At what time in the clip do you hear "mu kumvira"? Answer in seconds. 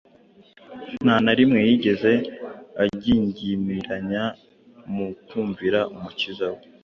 4.93-5.79